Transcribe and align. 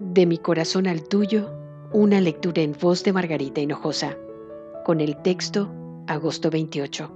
De 0.00 0.26
mi 0.26 0.38
corazón 0.38 0.88
al 0.88 1.04
tuyo, 1.04 1.52
una 1.92 2.20
lectura 2.20 2.62
en 2.62 2.74
voz 2.80 3.04
de 3.04 3.12
Margarita 3.12 3.60
Hinojosa, 3.60 4.18
con 4.84 5.00
el 5.00 5.16
texto 5.22 5.72
Agosto 6.08 6.50
28, 6.50 7.12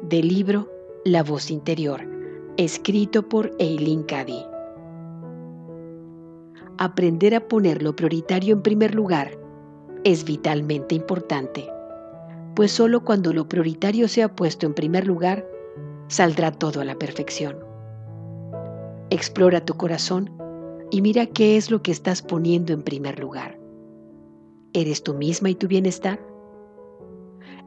del 0.00 0.28
libro 0.28 0.66
La 1.04 1.22
voz 1.22 1.50
interior, 1.50 2.08
escrito 2.56 3.28
por 3.28 3.50
Eileen 3.58 4.02
Cady. 4.02 4.46
Aprender 6.78 7.34
a 7.34 7.46
poner 7.48 7.82
lo 7.82 7.94
prioritario 7.94 8.54
en 8.54 8.62
primer 8.62 8.94
lugar 8.94 9.32
es 10.02 10.24
vitalmente 10.24 10.94
importante, 10.94 11.68
pues 12.54 12.72
solo 12.72 13.04
cuando 13.04 13.34
lo 13.34 13.46
prioritario 13.46 14.08
sea 14.08 14.34
puesto 14.34 14.64
en 14.64 14.72
primer 14.72 15.06
lugar, 15.06 15.46
saldrá 16.08 16.50
todo 16.50 16.80
a 16.80 16.84
la 16.86 16.94
perfección. 16.94 17.58
Explora 19.10 19.62
tu 19.66 19.74
corazón 19.74 20.30
y 20.90 21.02
mira 21.02 21.26
qué 21.26 21.56
es 21.56 21.70
lo 21.70 21.82
que 21.82 21.90
estás 21.90 22.22
poniendo 22.22 22.72
en 22.72 22.82
primer 22.82 23.18
lugar. 23.18 23.58
¿Eres 24.72 25.02
tú 25.02 25.14
misma 25.14 25.50
y 25.50 25.54
tu 25.54 25.68
bienestar? 25.68 26.20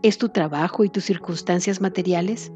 ¿Es 0.02 0.18
tu 0.18 0.30
trabajo 0.30 0.84
y 0.84 0.90
tus 0.90 1.04
circunstancias 1.06 1.82
materiales? 1.82 2.52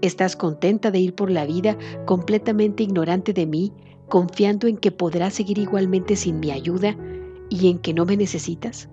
¿Estás 0.00 0.36
contenta 0.36 0.90
de 0.90 0.98
ir 1.00 1.14
por 1.14 1.30
la 1.30 1.44
vida 1.44 1.76
completamente 2.06 2.82
ignorante 2.82 3.32
de 3.32 3.46
mí, 3.46 3.72
confiando 4.08 4.66
en 4.66 4.76
que 4.76 4.90
podrás 4.90 5.34
seguir 5.34 5.58
igualmente 5.58 6.16
sin 6.16 6.40
mi 6.40 6.50
ayuda 6.50 6.96
y 7.50 7.70
en 7.70 7.78
que 7.78 7.94
no 7.94 8.04
me 8.04 8.16
necesitas? 8.16 8.88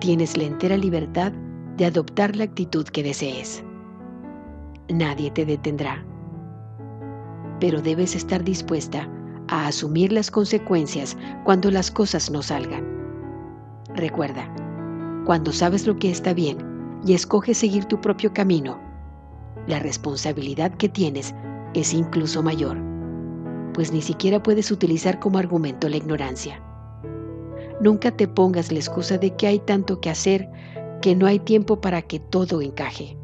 Tienes 0.00 0.36
la 0.36 0.44
entera 0.44 0.78
libertad 0.78 1.32
de 1.76 1.84
adoptar 1.84 2.36
la 2.36 2.44
actitud 2.44 2.84
que 2.84 3.02
desees. 3.02 3.62
Nadie 4.88 5.30
te 5.30 5.44
detendrá 5.44 6.04
pero 7.60 7.80
debes 7.80 8.16
estar 8.16 8.42
dispuesta 8.42 9.08
a 9.48 9.66
asumir 9.66 10.12
las 10.12 10.30
consecuencias 10.30 11.16
cuando 11.44 11.70
las 11.70 11.90
cosas 11.90 12.30
no 12.30 12.42
salgan. 12.42 12.84
Recuerda, 13.94 14.52
cuando 15.26 15.52
sabes 15.52 15.86
lo 15.86 15.98
que 15.98 16.10
está 16.10 16.32
bien 16.32 16.58
y 17.04 17.14
escoges 17.14 17.58
seguir 17.58 17.84
tu 17.84 18.00
propio 18.00 18.32
camino, 18.32 18.78
la 19.66 19.78
responsabilidad 19.78 20.72
que 20.74 20.88
tienes 20.88 21.34
es 21.74 21.92
incluso 21.92 22.42
mayor, 22.42 22.78
pues 23.74 23.92
ni 23.92 24.02
siquiera 24.02 24.42
puedes 24.42 24.70
utilizar 24.70 25.18
como 25.20 25.38
argumento 25.38 25.88
la 25.88 25.96
ignorancia. 25.96 26.62
Nunca 27.80 28.10
te 28.10 28.28
pongas 28.28 28.72
la 28.72 28.78
excusa 28.78 29.18
de 29.18 29.34
que 29.36 29.46
hay 29.46 29.58
tanto 29.58 30.00
que 30.00 30.10
hacer 30.10 30.50
que 31.00 31.14
no 31.14 31.26
hay 31.26 31.38
tiempo 31.38 31.80
para 31.80 32.02
que 32.02 32.20
todo 32.20 32.60
encaje. 32.60 33.19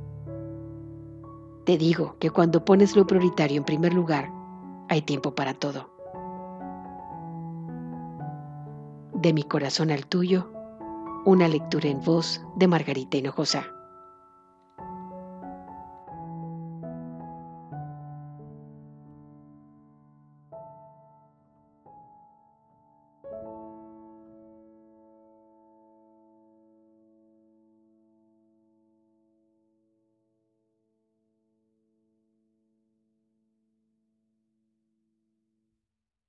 Te 1.67 1.77
digo 1.77 2.17
que 2.21 2.31
cuando 2.31 2.65
pones 2.65 2.95
lo 2.95 3.09
prioritario 3.09 3.57
en 3.59 3.65
primer 3.65 3.93
lugar, 3.93 4.31
hay 4.89 5.03
tiempo 5.03 5.35
para 5.35 5.53
todo. 5.53 5.91
De 9.13 9.33
mi 9.33 9.43
corazón 9.43 9.91
al 9.91 10.07
tuyo, 10.07 10.53
una 11.25 11.49
lectura 11.49 11.89
en 11.89 12.01
voz 12.05 12.41
de 12.55 12.69
Margarita 12.69 13.17
Hinojosa. 13.17 13.76